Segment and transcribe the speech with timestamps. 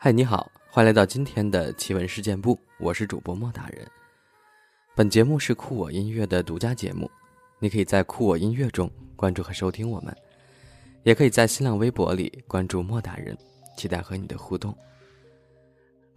[0.00, 3.84] 嗨，你好，欢迎来到今天的奇闻事件部，我是主播莫大人。
[4.94, 7.10] 本节目是酷我音乐的独家节目，
[7.58, 10.16] 你可以在酷我音乐中关注和收听我们，
[11.02, 13.36] 也可以在新浪微博里关注莫大人，
[13.76, 14.72] 期待和你的互动。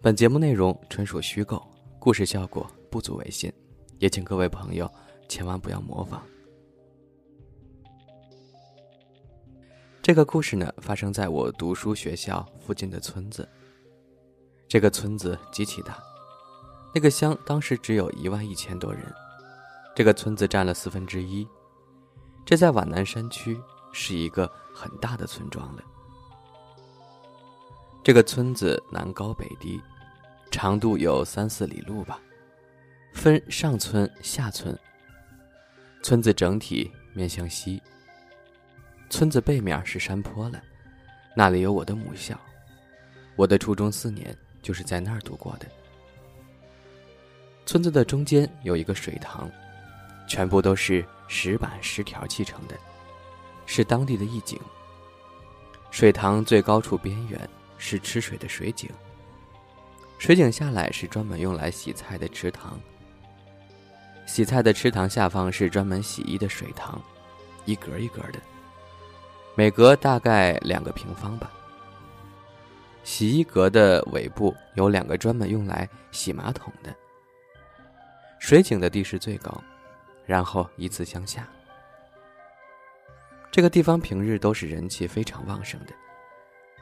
[0.00, 1.60] 本节目内容纯属虚构，
[1.98, 3.52] 故事效果不足为信，
[3.98, 4.88] 也请各位朋友
[5.28, 6.22] 千万不要模仿。
[10.00, 13.48] 这个故事呢，发生在我读书学校附近的村子。
[14.72, 16.02] 这个村子极其大，
[16.94, 19.04] 那个乡当时只有一万一千多人，
[19.94, 21.46] 这个村子占了四分之一。
[22.46, 23.60] 这在皖南山区
[23.92, 25.82] 是一个很大的村庄了。
[28.02, 29.78] 这个村子南高北低，
[30.50, 32.18] 长度有三四里路吧，
[33.12, 34.74] 分上村下村。
[36.02, 37.78] 村子整体面向西。
[39.10, 40.62] 村子背面是山坡了，
[41.36, 42.40] 那里有我的母校，
[43.36, 45.66] 我的初中四年就是在那儿度过的。
[47.66, 49.50] 村子的中间有一个水塘，
[50.26, 52.76] 全部都是石板石条砌成的，
[53.66, 54.58] 是当地的一景。
[55.90, 58.90] 水塘最高处边缘是吃水的水井，
[60.18, 62.80] 水井下来是专门用来洗菜的池塘，
[64.26, 67.00] 洗菜的池塘下方是专门洗衣的水塘，
[67.66, 68.40] 一格一格的。
[69.54, 71.52] 每格大概两个平方吧。
[73.02, 76.94] 洗衣格的尾部有两个专门用来洗马桶的。
[78.38, 79.62] 水井的地势最高，
[80.26, 81.48] 然后依次向下。
[83.50, 85.92] 这个地方平日都是人气非常旺盛的。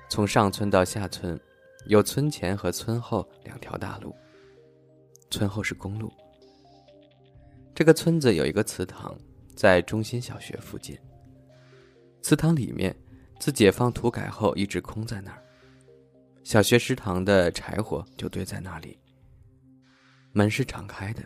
[0.09, 1.39] 从上村到下村，
[1.87, 4.15] 有村前和村后两条大路。
[5.31, 6.13] 村后是公路。
[7.75, 9.17] 这个村子有一个祠堂，
[9.55, 10.99] 在中心小学附近。
[12.23, 12.95] 祠堂里面，
[13.39, 15.43] 自解放土改后一直空在那儿。
[16.43, 18.99] 小学食堂的柴火就堆在那里。
[20.33, 21.23] 门是敞开的。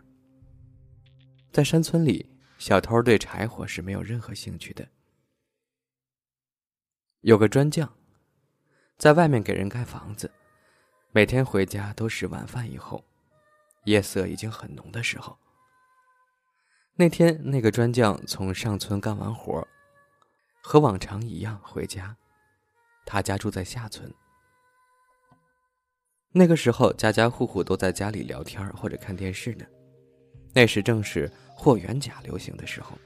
[1.53, 4.87] 在山村里，小偷对柴火是没有任何兴趣的。
[7.21, 7.91] 有个砖匠，
[8.99, 10.31] 在外面给人盖房子，
[11.13, 13.05] 每天回家都是晚饭以后，
[13.85, 15.39] 夜色已经很浓的时候。
[16.97, 19.67] 那天，那个砖匠从上村干完活。
[20.67, 22.17] 和往常一样回家，
[23.05, 24.11] 他家住在下村。
[26.37, 29.65] 那个时候，家家户户都在家里聊天或者看电视呢。
[30.53, 32.99] 那时正是霍元甲流行的时候。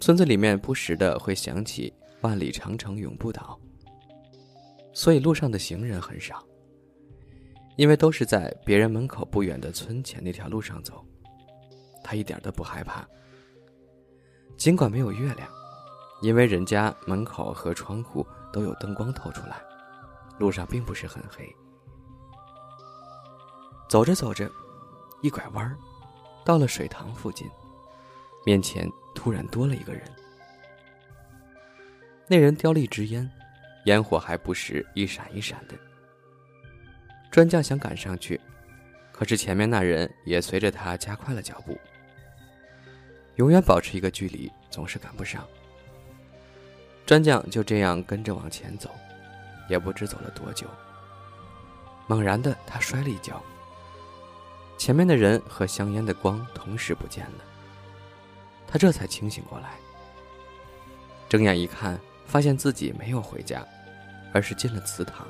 [0.00, 3.56] 村子里面不时的会响起“万里长城永不倒”，
[4.92, 6.44] 所以路上的行人很少，
[7.76, 11.06] 因为都是在别人门口不远的村前那条路上走。
[12.02, 13.08] 他一点都不害怕，
[14.56, 15.48] 尽管没有月亮。
[16.20, 19.62] 因为人家门口和窗户都有灯光透出来，
[20.40, 21.44] 路上并不是很黑。
[23.92, 24.50] 走着走着，
[25.20, 25.76] 一拐弯儿，
[26.46, 27.46] 到了水塘附近，
[28.42, 30.02] 面前突然多了一个人。
[32.26, 33.30] 那人叼了一支烟，
[33.84, 35.74] 烟火还不时一闪一闪的。
[37.30, 38.40] 专家想赶上去，
[39.12, 41.78] 可是前面那人也随着他加快了脚步。
[43.36, 45.46] 永远保持一个距离，总是赶不上。
[47.04, 48.88] 专将就这样跟着往前走，
[49.68, 50.66] 也不知走了多久。
[52.06, 53.38] 猛然的，他摔了一跤。
[54.82, 57.44] 前面的人和香烟的光同时不见了。
[58.66, 59.76] 他这才清醒过来，
[61.28, 63.64] 睁眼一看，发现自己没有回家，
[64.32, 65.24] 而是进了祠堂。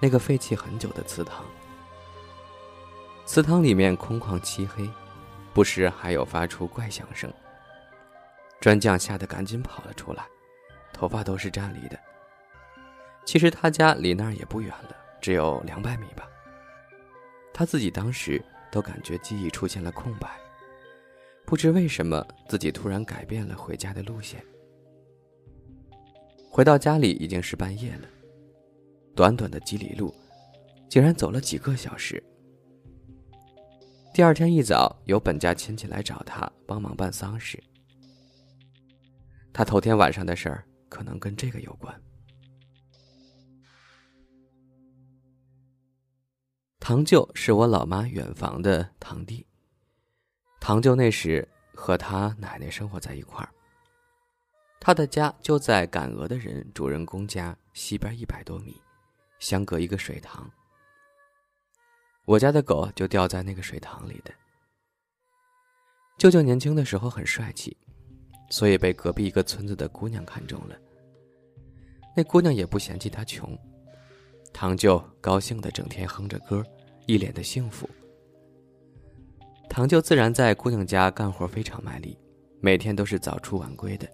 [0.00, 1.44] 那个废弃很久的祠堂。
[3.24, 4.90] 祠堂里面空旷漆黑，
[5.54, 7.32] 不时还有发出怪响声。
[8.60, 10.26] 专将吓得赶紧跑了出来。
[10.92, 11.96] 头发都是站立的。
[13.24, 16.26] 其实他家离那儿也不远了，只有两百米吧。
[17.58, 20.28] 他自己当时都感觉记忆出现了空白，
[21.46, 24.44] 不知为什么自己突然改变了回家的路线。
[26.50, 28.08] 回到家里已经是半夜了，
[29.14, 30.14] 短短的几里路，
[30.86, 32.22] 竟然走了几个小时。
[34.12, 37.58] 第二天一早，有本家亲戚来找他帮忙办丧事。
[39.54, 40.62] 他头天晚上的事儿。
[40.88, 41.92] 可能跟这个有关。
[46.88, 49.44] 堂舅是我老妈远房的堂弟。
[50.60, 51.44] 堂舅那时
[51.74, 53.50] 和他奶奶生活在一块儿。
[54.78, 58.80] 他的家就在赶鹅的人主人公家西边一百多米，
[59.40, 60.48] 相隔一个水塘。
[62.24, 64.32] 我家的狗就掉在那个水塘里的。
[66.16, 67.76] 舅舅年轻的时候很帅气。
[68.48, 70.76] 所以被隔壁一个村子的姑娘看中了。
[72.16, 73.58] 那姑娘也不嫌弃他穷，
[74.52, 76.64] 堂舅高兴的整天哼着歌，
[77.06, 77.88] 一脸的幸福。
[79.68, 82.18] 堂舅自然在姑娘家干活非常卖力，
[82.60, 84.08] 每天都是早出晚归的。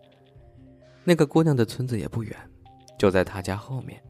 [1.04, 2.36] 那个姑娘的村子也不远，
[2.98, 4.02] 就在他家后面，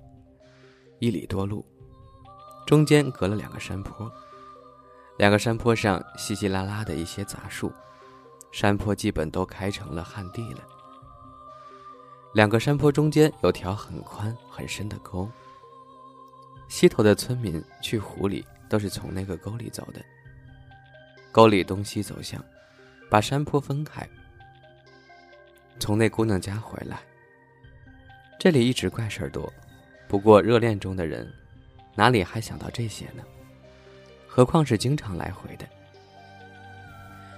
[0.98, 1.64] 一里多路，
[2.66, 4.10] 中间隔了两个山坡，
[5.18, 7.72] 两个山坡上稀稀拉拉的一些杂树，
[8.50, 10.60] 山坡基本都开成了旱地了。
[12.34, 15.28] 两个山坡中间有条很宽很深的沟，
[16.68, 20.00] 西头的村民去湖里都是从那个沟里走的。
[21.30, 22.42] 沟里东西走向，
[23.10, 24.08] 把山坡分开。
[25.78, 27.00] 从那姑娘家回来，
[28.38, 29.52] 这里一直怪事儿多，
[30.08, 31.30] 不过热恋中的人，
[31.94, 33.22] 哪里还想到这些呢？
[34.26, 35.66] 何况是经常来回的。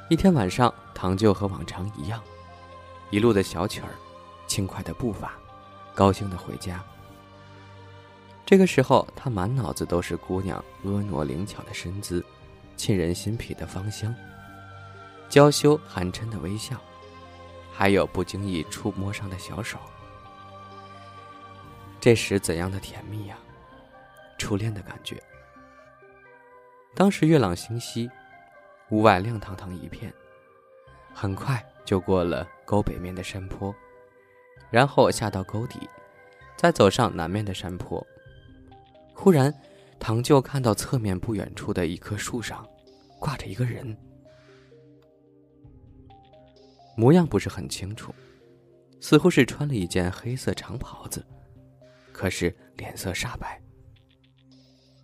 [0.09, 2.23] 一天晚上，堂舅和往常一样，
[3.11, 3.89] 一路的小曲儿。
[4.47, 5.35] 轻快的步伐，
[5.97, 6.85] 高兴的回家。
[8.47, 12.25] 这个时候，他满脑子都是姑娘婀娜灵巧的身姿，
[12.77, 14.15] 沁人心脾的芳香，
[15.31, 16.77] 娇羞含嗔的微笑，
[17.73, 19.79] 还有不经意触摸上的小手。
[21.99, 23.39] 这时怎样的甜蜜呀！
[24.37, 25.23] 初恋的感觉。
[26.95, 28.11] 当时月朗星稀，
[28.91, 30.13] 屋外亮堂堂一片，
[31.15, 33.75] 很快就过了沟北面的山坡。
[34.71, 35.89] 然后下到沟底，
[36.57, 38.07] 再走上南面的山坡。
[39.15, 39.55] 忽然，
[39.99, 42.69] 唐舅看到侧面不远处的一棵树上，
[43.19, 43.97] 挂着一个人，
[46.97, 48.15] 模样不是很清楚，
[49.01, 51.25] 似乎是穿了一件黑色长袍子，
[52.13, 53.59] 可是脸色煞白。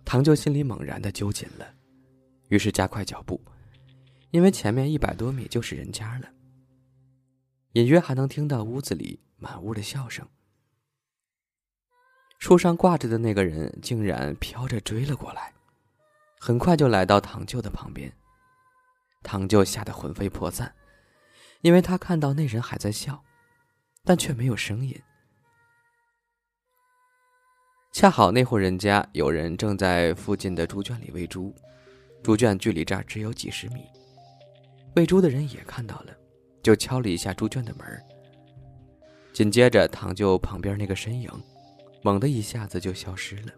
[0.05, 1.73] 唐舅心里猛然的揪紧了，
[2.49, 3.41] 于是加快脚步，
[4.29, 6.27] 因为前面一百多米就是人家了，
[7.73, 9.19] 隐约还能听到屋子里。
[9.43, 10.23] 满屋的笑声。
[12.41, 15.53] 树上挂着的那个人竟然飘着追了过来，
[16.39, 18.11] 很快就来到堂舅的旁边。
[19.21, 20.73] 堂舅吓得魂飞魄散，
[21.61, 23.23] 因为他看到那人还在笑，
[24.03, 24.99] 但却没有声音。
[27.91, 31.53] 恰好那户人家有人正在附近的猪圈里喂猪，
[32.23, 33.85] 猪圈距离这儿只有几十米。
[34.95, 36.17] 喂猪的人也看到了，
[36.63, 38.03] 就敲了一下猪圈的门
[39.31, 41.31] 紧接着，堂舅旁边那个身影，
[42.01, 43.51] 猛的一下子就消失了。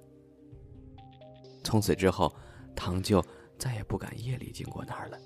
[1.63, 2.33] 从此之后，
[2.75, 3.23] 堂舅
[3.57, 5.17] 再也不敢夜里经过那儿了。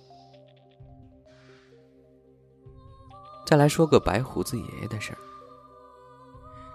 [3.45, 5.17] 再来说个白胡子爷爷的事儿。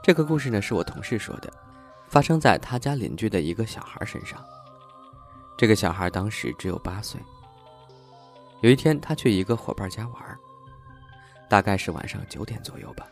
[0.03, 1.53] 这个故事呢，是我同事说的，
[2.09, 4.43] 发生在他家邻居的一个小孩身上。
[5.56, 7.21] 这个小孩当时只有八岁。
[8.62, 10.39] 有一天，他去一个伙伴家玩，
[11.49, 13.06] 大概是晚上九点左右吧。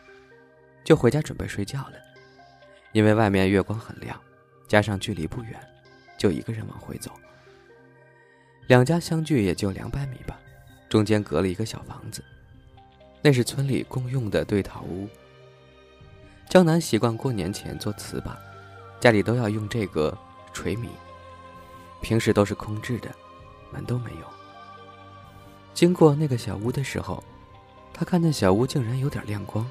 [0.83, 1.93] 就回家准备睡觉了，
[2.93, 4.19] 因为外面月光很亮，
[4.67, 5.59] 加上距离不远，
[6.19, 7.11] 就一个人往回走。
[8.67, 10.39] 两家相距也就两百米吧，
[10.89, 12.23] 中间隔了一个小房子，
[13.23, 15.09] 那是村里共用的对桃屋。
[16.49, 18.37] 江南习惯过年前做糍粑，
[19.01, 20.17] 家里都要用这个
[20.53, 20.89] 锤米，
[22.03, 23.09] 平时都是空置的，
[23.73, 24.27] 门都没有。
[25.73, 27.23] 经过那个小屋的时候，
[27.93, 29.65] 他看见小屋竟然有点亮光。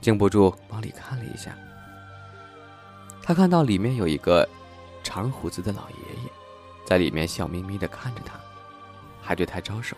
[0.00, 1.56] 禁不住往里看了一下，
[3.22, 4.48] 他看到里面有一个
[5.02, 6.30] 长胡子的老爷爷，
[6.84, 8.38] 在里面笑眯眯的看着他，
[9.20, 9.96] 还对他招手。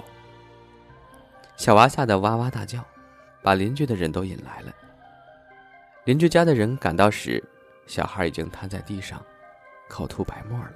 [1.56, 2.84] 小娃吓得哇哇大叫，
[3.42, 4.72] 把邻居的人都引来了。
[6.04, 7.42] 邻居家的人赶到时，
[7.86, 9.24] 小孩已经瘫在地上，
[9.88, 10.74] 口吐白沫了。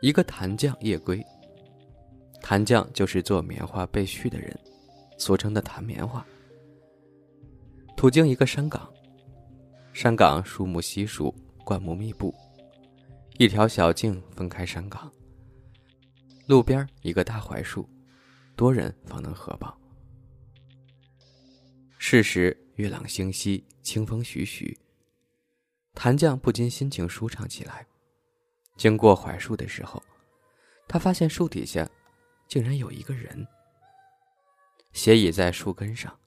[0.00, 1.24] 一个弹匠夜归。
[2.42, 4.58] 檀匠就是做棉花被絮的人，
[5.16, 6.26] 俗称的弹棉花。
[8.02, 8.92] 途经一个山岗，
[9.92, 11.32] 山岗树木稀疏，
[11.64, 12.34] 灌木密布，
[13.38, 15.08] 一条小径分开山岗。
[16.46, 17.88] 路边一个大槐树，
[18.56, 19.78] 多人方能合抱。
[21.96, 24.76] 是时月朗星稀，清风徐徐，
[25.94, 27.86] 谭将不禁心情舒畅起来。
[28.76, 30.02] 经过槐树的时候，
[30.88, 31.88] 他发现树底下。
[32.48, 33.46] 竟然有一个人
[34.92, 36.18] 斜倚在树根上，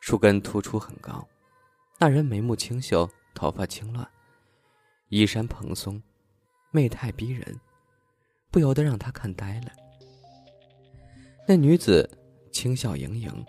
[0.00, 1.26] 树根突出很高。
[1.98, 4.06] 那人眉目清秀，头发轻乱，
[5.08, 6.02] 衣衫蓬松，
[6.70, 7.58] 媚态逼人，
[8.50, 9.72] 不由得让他看呆了。
[11.48, 12.08] 那女子
[12.52, 13.44] 轻笑盈盈，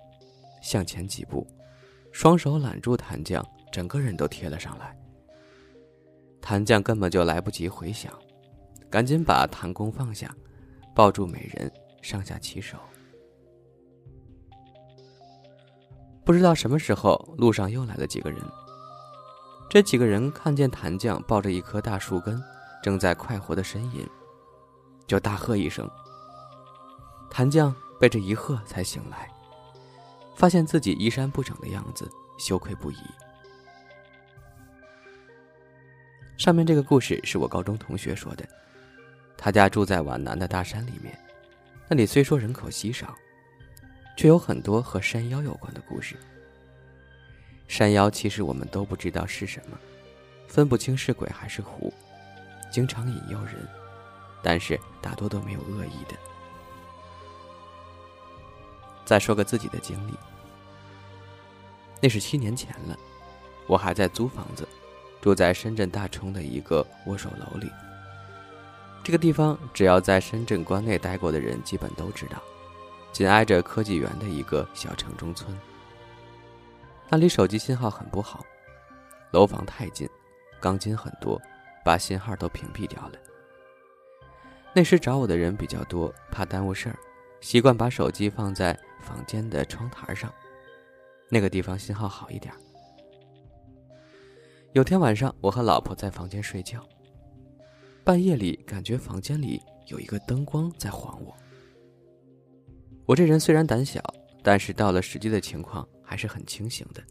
[0.61, 1.45] 向前几步，
[2.11, 4.97] 双手揽住檀将，整个人都贴了上来。
[6.41, 8.13] 檀将根本就来不及回想，
[8.89, 10.35] 赶紧把檀弓放下，
[10.95, 11.71] 抱住美人。
[12.03, 12.77] 上下其手，
[16.27, 18.37] 不知道什么时候，路上又来了几个人。
[19.69, 22.37] 这几个人看见谭将抱着一棵大树根，
[22.83, 24.05] 正在快活的呻吟，
[25.07, 25.89] 就大喝一声。
[27.29, 29.31] 谭将被这一喝才醒来，
[30.35, 32.97] 发现自己衣衫不整的样子，羞愧不已。
[36.37, 38.45] 上面这个故事是我高中同学说的，
[39.37, 41.17] 他家住在皖南的大山里面，
[41.87, 43.15] 那里虽说人口稀少，
[44.17, 46.17] 却有很多和山妖有关的故事。
[47.67, 49.77] 山妖其实我们都不知道是什么，
[50.47, 51.93] 分不清是鬼还是狐，
[52.71, 53.55] 经常引诱人，
[54.41, 56.17] 但是大多都没有恶意的。
[59.05, 60.13] 再说个自己的经历，
[62.01, 62.97] 那是七年前了，
[63.67, 64.67] 我还在租房子，
[65.21, 67.71] 住在深圳大冲的一个握手楼里。
[69.03, 72.41] 这个地方只要在深圳关内待过的人基本都知道，
[73.17, 75.51] 紧挨着科技园的一个小城中村。
[77.09, 78.45] 那里手机信号很不好，
[79.31, 80.07] 楼房太近，
[80.59, 81.41] 钢筋很多，
[81.83, 83.13] 把信号都屏蔽掉了。
[84.71, 86.99] 那时找我的人比较多，怕耽误事儿，
[87.41, 90.31] 习惯把手机放在房间的窗台上，
[91.27, 92.53] 那个地方信号好一点。
[94.73, 96.87] 有天晚上，我和老婆在房间睡觉，
[98.03, 101.35] 半夜里感觉房间里有一个灯光在晃我。
[103.07, 103.99] 我这人虽然胆小，
[104.43, 105.87] 但是到了实际的情况。
[106.09, 107.03] 还是很清醒的。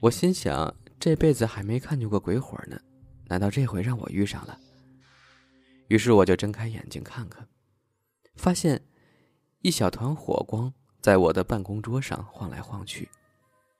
[0.00, 2.76] 我心想，这辈子还没看见过鬼火呢，
[3.26, 4.58] 难道这回让我遇上了？
[5.86, 7.48] 于是我就睁开眼睛看看，
[8.34, 8.84] 发现
[9.60, 13.08] 一小团火光在我的办公桌上晃来晃去，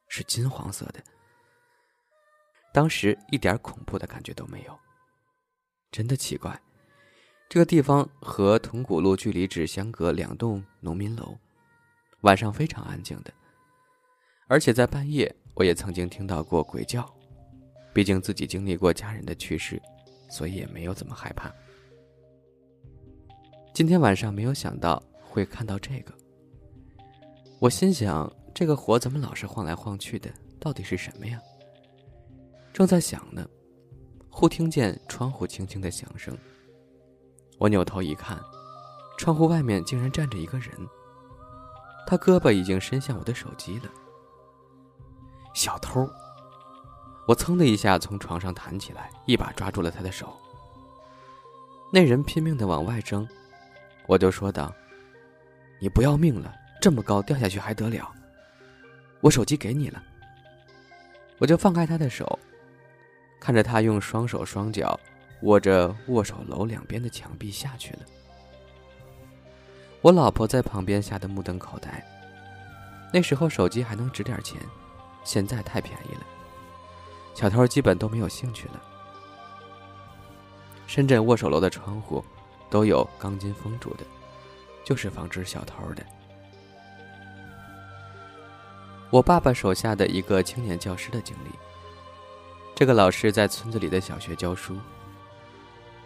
[0.06, 1.02] 是金黄色的。
[2.72, 4.78] 当时一点恐怖的感觉都没有。
[5.90, 6.56] 真的奇怪，
[7.52, 11.36] 这个地方和铜鼓路距离只相隔两栋农民楼，
[12.22, 13.30] 晚上非常安静的。
[14.46, 17.06] 而且在半夜，我也曾经听到过鬼叫，
[17.92, 19.78] 毕竟自己经历过家人的去世，
[20.30, 21.54] 所以也没有怎么害怕。
[23.74, 26.14] 今天晚上没有想到会看到这个，
[27.58, 31.38] 我心想这个火怎么老是晃来晃去的，到底是什么呀？
[32.72, 33.46] 正在想呢，
[34.30, 36.34] 忽听见窗户轻轻的响声。
[37.62, 38.36] 我扭头一看，
[39.16, 40.72] 窗户外面竟然站着一个人，
[42.04, 43.84] 他胳膊已经伸向我的手机了。
[45.54, 46.10] 小偷！
[47.28, 50.36] 我噌的一下从床上弹起来，一把抓住了他的手。
[51.92, 53.24] 那人拼命的往外挣，
[54.08, 54.74] 我就说道
[55.80, 56.52] ：“你不要命了？
[56.80, 58.12] 这么高掉下去还得了？
[59.20, 60.02] 我手机给你了。”
[61.38, 62.36] 我就放开他的手，
[63.38, 64.98] 看着他用双手双脚
[65.42, 68.00] 握着握手楼两边的墙壁下去了。
[70.00, 72.04] 我老婆在旁边吓得目瞪口呆。
[73.12, 74.60] 那时候手机还能值点钱。
[75.24, 76.26] 现在太便宜了，
[77.32, 78.82] 小偷基本都没有兴趣了。
[80.88, 82.24] 深圳握手楼的窗户
[82.68, 84.04] 都有钢筋封住的，
[84.82, 86.04] 就是防止小偷的。
[89.10, 91.50] 我爸爸手下的一个青年教师的经历。
[92.74, 94.76] 这个老师在村子里的小学教书。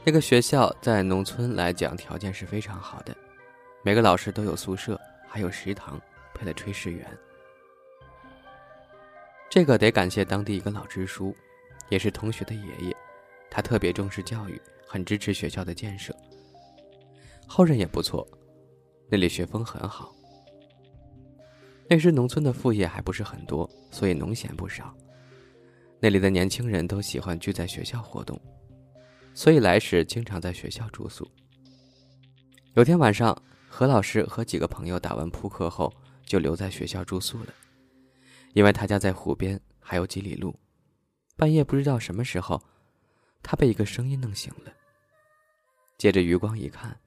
[0.09, 3.13] 那个学校在农村来讲条件是非常好的，
[3.83, 4.97] 每个老师都有宿舍，
[5.29, 6.01] 还有食堂，
[6.33, 7.05] 配了炊事员。
[9.51, 11.35] 这个得感谢当地一个老支书，
[11.89, 12.97] 也是同学的爷爷，
[13.51, 16.15] 他特别重视教育，很支持学校的建设。
[17.45, 18.25] 后人也不错，
[19.11, 20.15] 那里学风很好。
[21.91, 24.95] 那时农村的副业还不是很多，所以农闲不少。
[25.99, 28.41] 那里的年轻人都喜欢聚在学校活动，
[29.37, 31.31] 所以来时经常在学校住宿。
[32.73, 33.37] 有天晚上，
[33.69, 35.93] 何老师和几个朋友打完扑克后，
[36.25, 37.53] 就留在学校住宿了。
[38.55, 40.59] 因为他家在湖边，还有几里路。
[41.37, 42.61] 半夜不知道什么时候，
[43.43, 44.73] 他被一个声音弄醒了。
[45.99, 46.99] 借着余光一看，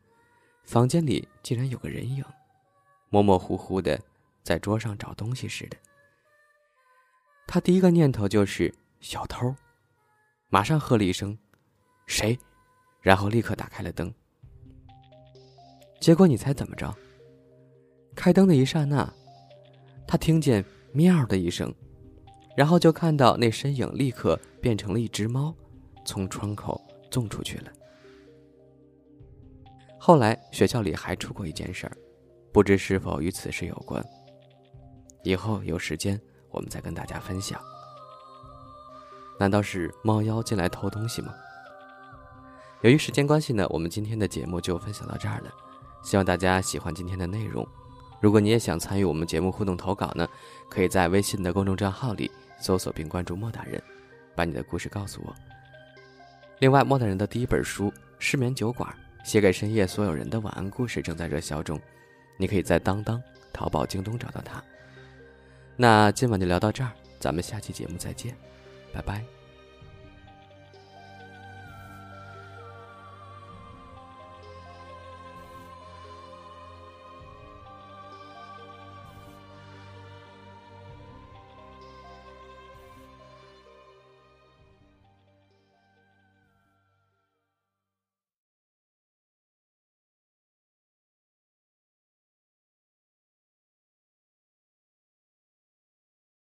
[0.65, 2.23] 房间里竟然有个人影，
[3.09, 3.99] 模模糊糊的
[4.43, 5.77] 在桌上找东西似的。
[7.47, 9.55] 他第一个念头就是小偷，
[10.49, 11.35] 马上喝了一声
[12.09, 12.37] “谁”，
[12.99, 14.13] 然后立刻打开了灯。
[16.01, 16.93] 结果你猜怎么着？
[18.15, 19.09] 开灯的一刹那，
[20.05, 20.65] 他听见。
[20.91, 21.71] 喵的一声，
[22.57, 25.53] 然后就看到那身影立刻变成了一只猫，
[26.03, 27.71] 从窗口纵出去了。
[29.99, 31.95] 后来学校里还出过一件事儿，
[32.51, 34.03] 不知是否与此事有关。
[35.21, 37.61] 以后有时间我们再跟大家分享。
[39.39, 41.35] 难道是猫妖进来偷东西吗？
[42.81, 45.51] 由于时间关系呢，我们今天的节目就分享到这儿了。
[46.01, 47.67] 希望大家喜欢今天的内容。
[48.21, 50.27] 如果你也想参与我们节目互动投稿呢，
[50.69, 53.81] 可以在微信的公众账号里搜索并关注莫大人，
[54.35, 55.35] 把你的故事告诉我。
[56.59, 58.89] 另外，莫大人的第一本书《失眠酒馆》
[59.29, 61.79] 写给深夜所有人的晚安故事正在热销中，
[62.37, 63.21] 你可以在当当、
[63.53, 64.63] 淘宝、京东找到它。
[65.75, 68.35] 那今晚就聊到这儿，咱们下期节目再见，
[68.93, 69.38] 拜拜。